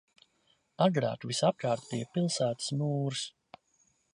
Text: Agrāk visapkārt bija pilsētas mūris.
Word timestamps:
Agrāk 0.85 1.27
visapkārt 1.31 1.85
bija 1.91 2.09
pilsētas 2.17 2.73
mūris. 2.81 3.25